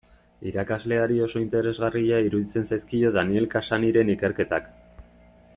Irakasleari 0.51 1.19
oso 1.25 1.41
interesgarria 1.43 2.23
iruditzen 2.29 2.67
zaizkio 2.73 3.15
Daniel 3.21 3.49
Cassanyren 3.55 4.13
ikerketak. 4.17 4.73